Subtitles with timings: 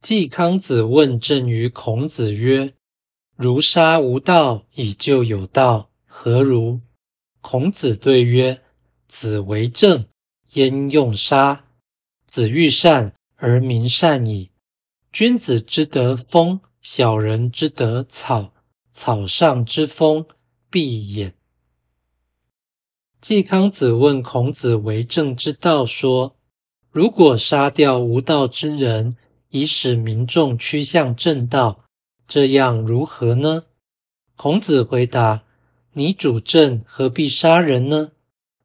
[0.00, 2.72] 季康子问政于孔子曰
[3.36, 6.80] ：“如杀无道，以就有道，何如？”
[7.42, 8.62] 孔子对曰
[9.08, 10.06] ：“子为政，
[10.54, 11.66] 焉用杀？
[12.26, 14.50] 子欲善而民善矣。
[15.12, 18.54] 君子之德风，小人之德草。
[18.92, 20.24] 草上之风，
[20.70, 21.34] 必偃。”
[23.20, 26.36] 季康子问孔子为政之道说
[26.90, 29.14] ：“如果杀掉无道之人，
[29.50, 31.84] 以使民众趋向正道，
[32.26, 33.64] 这样如何呢？”
[34.36, 35.44] 孔子回答
[35.92, 38.12] ：“你主政，何必杀人呢？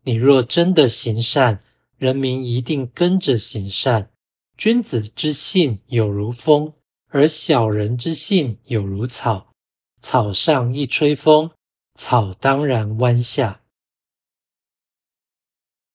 [0.03, 1.59] 你若真的行善，
[1.97, 4.11] 人民一定跟着行善。
[4.57, 6.71] 君子之信有如风，
[7.09, 9.51] 而小人之信有如草。
[9.99, 11.51] 草上一吹风，
[11.93, 13.61] 草当然弯下。”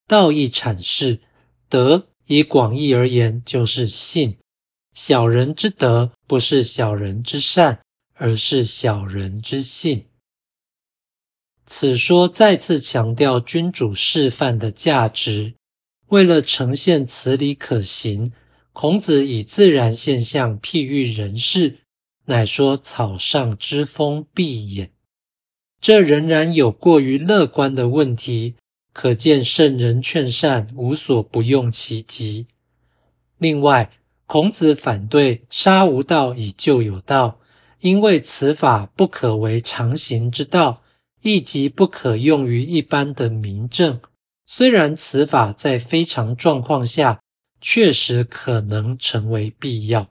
[0.08, 1.20] 道义阐释，
[1.68, 4.38] 德以广义而言就是信。
[5.02, 7.80] 小人之德不是小人之善，
[8.12, 10.08] 而是小人之信。
[11.64, 15.54] 此说再次强调君主示范的价值。
[16.08, 18.34] 为了呈现此理可行，
[18.74, 21.78] 孔子以自然现象譬喻人事，
[22.26, 24.90] 乃说草上之风必偃。
[25.80, 28.56] 这仍然有过于乐观的问题。
[28.92, 32.48] 可见圣人劝善无所不用其极。
[33.38, 33.90] 另外，
[34.32, 37.40] 孔子反对杀无道以救有道，
[37.80, 40.84] 因为此法不可为常行之道，
[41.20, 44.00] 亦即不可用于一般的民政。
[44.46, 47.20] 虽然此法在非常状况下
[47.60, 50.08] 确实可能成为必要。